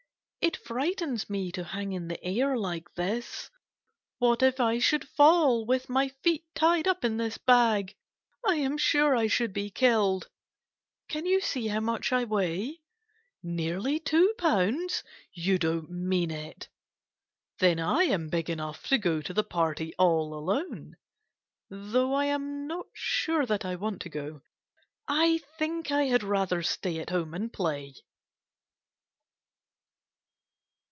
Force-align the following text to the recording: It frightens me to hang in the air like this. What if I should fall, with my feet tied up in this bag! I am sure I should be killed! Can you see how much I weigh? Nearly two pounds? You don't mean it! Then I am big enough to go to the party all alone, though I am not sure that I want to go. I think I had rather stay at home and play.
It 0.43 0.57
frightens 0.57 1.29
me 1.29 1.51
to 1.51 1.63
hang 1.63 1.93
in 1.93 2.07
the 2.07 2.21
air 2.23 2.57
like 2.57 2.91
this. 2.95 3.51
What 4.17 4.41
if 4.41 4.59
I 4.59 4.79
should 4.79 5.07
fall, 5.07 5.67
with 5.67 5.87
my 5.87 6.07
feet 6.23 6.45
tied 6.55 6.87
up 6.87 7.05
in 7.05 7.17
this 7.17 7.37
bag! 7.37 7.95
I 8.43 8.55
am 8.55 8.79
sure 8.79 9.15
I 9.15 9.27
should 9.27 9.53
be 9.53 9.69
killed! 9.69 10.29
Can 11.09 11.27
you 11.27 11.41
see 11.41 11.67
how 11.67 11.79
much 11.79 12.11
I 12.11 12.23
weigh? 12.23 12.81
Nearly 13.43 13.99
two 13.99 14.33
pounds? 14.39 15.03
You 15.31 15.59
don't 15.59 15.91
mean 15.91 16.31
it! 16.31 16.69
Then 17.59 17.77
I 17.79 18.05
am 18.05 18.27
big 18.29 18.49
enough 18.49 18.87
to 18.87 18.97
go 18.97 19.21
to 19.21 19.35
the 19.35 19.43
party 19.43 19.93
all 19.99 20.33
alone, 20.33 20.97
though 21.69 22.15
I 22.15 22.25
am 22.25 22.65
not 22.65 22.87
sure 22.93 23.45
that 23.45 23.63
I 23.63 23.75
want 23.75 24.01
to 24.03 24.09
go. 24.09 24.41
I 25.07 25.37
think 25.59 25.91
I 25.91 26.05
had 26.05 26.23
rather 26.23 26.63
stay 26.63 26.97
at 26.99 27.11
home 27.11 27.35
and 27.35 27.53
play. 27.53 27.93